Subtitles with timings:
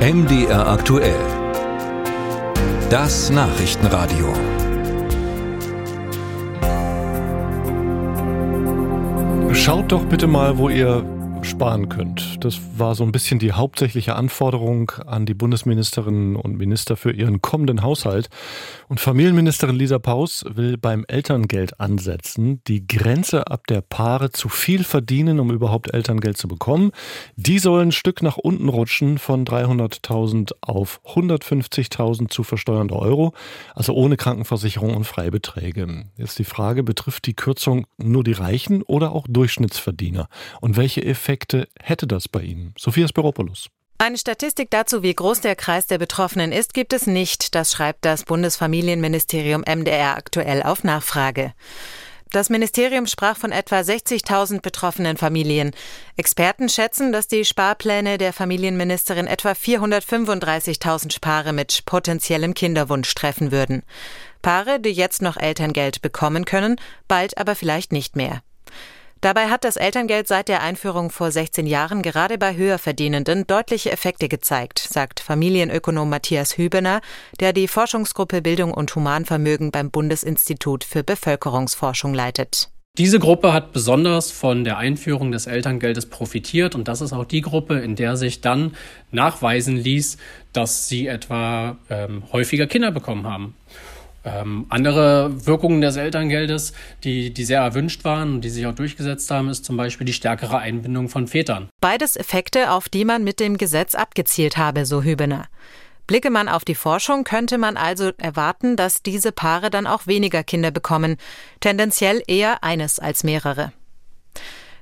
[0.00, 1.20] MDR aktuell.
[2.88, 4.32] Das Nachrichtenradio.
[9.52, 11.04] Schaut doch bitte mal, wo ihr
[11.42, 12.42] sparen könnt.
[12.42, 17.42] Das war so ein bisschen die hauptsächliche Anforderung an die Bundesministerinnen und Minister für ihren
[17.42, 18.30] kommenden Haushalt.
[18.90, 22.60] Und Familienministerin Lisa Paus will beim Elterngeld ansetzen.
[22.66, 26.90] Die Grenze, ab der Paare zu viel verdienen, um überhaupt Elterngeld zu bekommen,
[27.36, 33.32] die soll ein Stück nach unten rutschen von 300.000 auf 150.000 zu versteuernde Euro,
[33.76, 36.06] also ohne Krankenversicherung und Freibeträge.
[36.16, 40.26] Jetzt die Frage, betrifft die Kürzung nur die Reichen oder auch Durchschnittsverdiener?
[40.60, 42.74] Und welche Effekte hätte das bei Ihnen?
[42.76, 43.68] Sophia Spiropoulos.
[44.02, 47.54] Eine Statistik dazu, wie groß der Kreis der Betroffenen ist, gibt es nicht.
[47.54, 51.52] Das schreibt das Bundesfamilienministerium MDR aktuell auf Nachfrage.
[52.30, 55.72] Das Ministerium sprach von etwa 60.000 betroffenen Familien.
[56.16, 63.82] Experten schätzen, dass die Sparpläne der Familienministerin etwa 435.000 Paare mit potenziellem Kinderwunsch treffen würden.
[64.40, 68.40] Paare, die jetzt noch Elterngeld bekommen können, bald aber vielleicht nicht mehr.
[69.20, 74.28] Dabei hat das Elterngeld seit der Einführung vor 16 Jahren gerade bei Höherverdienenden deutliche Effekte
[74.28, 77.02] gezeigt, sagt Familienökonom Matthias Hübener,
[77.38, 82.70] der die Forschungsgruppe Bildung und Humanvermögen beim Bundesinstitut für Bevölkerungsforschung leitet.
[82.96, 87.42] Diese Gruppe hat besonders von der Einführung des Elterngeldes profitiert und das ist auch die
[87.42, 88.74] Gruppe, in der sich dann
[89.12, 90.16] nachweisen ließ,
[90.54, 93.54] dass sie etwa ähm, häufiger Kinder bekommen haben.
[94.24, 96.72] Ähm, andere Wirkungen des Elterngeldes,
[97.04, 100.12] die, die sehr erwünscht waren und die sich auch durchgesetzt haben, ist zum Beispiel die
[100.12, 101.68] stärkere Einbindung von Vätern.
[101.80, 105.46] Beides Effekte, auf die man mit dem Gesetz abgezielt habe, so Hübener.
[106.06, 110.42] Blicke man auf die Forschung, könnte man also erwarten, dass diese Paare dann auch weniger
[110.42, 111.16] Kinder bekommen,
[111.60, 113.72] tendenziell eher eines als mehrere.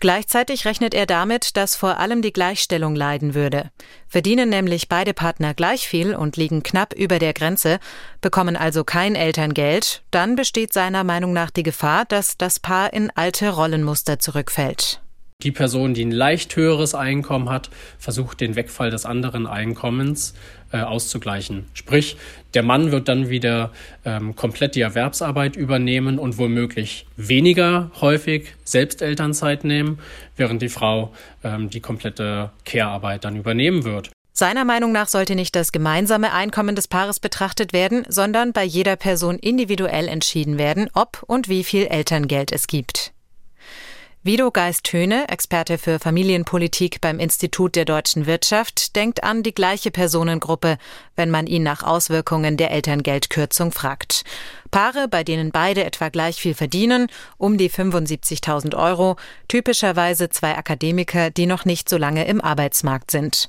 [0.00, 3.70] Gleichzeitig rechnet er damit, dass vor allem die Gleichstellung leiden würde.
[4.08, 7.78] Verdienen nämlich beide Partner gleich viel und liegen knapp über der Grenze,
[8.22, 13.10] bekommen also kein Elterngeld, dann besteht seiner Meinung nach die Gefahr, dass das Paar in
[13.14, 15.02] alte Rollenmuster zurückfällt.
[15.42, 20.34] Die Person, die ein leicht höheres Einkommen hat, versucht den Wegfall des anderen Einkommens
[20.72, 21.66] äh, auszugleichen.
[21.74, 22.16] Sprich,
[22.54, 23.72] der Mann wird dann wieder
[24.04, 29.98] ähm, komplett die Erwerbsarbeit übernehmen und womöglich weniger häufig Selbstelternzeit nehmen,
[30.36, 31.12] während die Frau
[31.42, 34.10] ähm, die komplette Care-Arbeit dann übernehmen wird.
[34.32, 38.96] Seiner Meinung nach sollte nicht das gemeinsame Einkommen des Paares betrachtet werden, sondern bei jeder
[38.96, 43.12] Person individuell entschieden werden, ob und wie viel Elterngeld es gibt.
[44.22, 50.76] Vido Geist-Höhne, Experte für Familienpolitik beim Institut der deutschen Wirtschaft, denkt an die gleiche Personengruppe,
[51.16, 54.24] wenn man ihn nach Auswirkungen der Elterngeldkürzung fragt.
[54.70, 57.06] Paare, bei denen beide etwa gleich viel verdienen,
[57.38, 59.16] um die 75.000 Euro,
[59.48, 63.48] typischerweise zwei Akademiker, die noch nicht so lange im Arbeitsmarkt sind.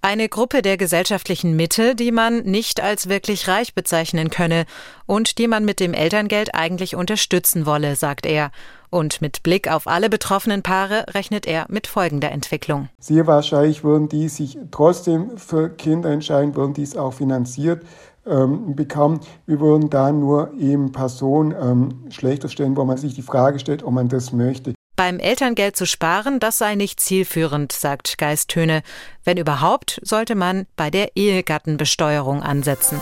[0.00, 4.64] Eine Gruppe der gesellschaftlichen Mitte, die man nicht als wirklich reich bezeichnen könne
[5.06, 8.52] und die man mit dem Elterngeld eigentlich unterstützen wolle, sagt er.
[8.90, 12.88] Und mit Blick auf alle betroffenen Paare rechnet er mit folgender Entwicklung.
[13.00, 17.82] Sehr wahrscheinlich würden die sich trotzdem für Kinder entscheiden, würden dies auch finanziert
[18.24, 19.18] ähm, bekommen.
[19.46, 23.82] Wir würden da nur eben Personen ähm, schlechter stellen, wo man sich die Frage stellt,
[23.82, 24.74] ob man das möchte.
[24.98, 28.82] Beim Elterngeld zu sparen, das sei nicht zielführend, sagt Geistöne.
[29.22, 33.00] Wenn überhaupt, sollte man bei der Ehegattenbesteuerung ansetzen.